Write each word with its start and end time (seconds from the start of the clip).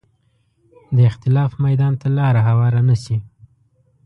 د 0.95 0.97
اختلاف 1.09 1.51
میدان 1.65 1.93
ته 2.01 2.07
لاره 2.17 2.41
هواره 2.47 2.81
نه 2.89 2.95
شي 3.03 3.17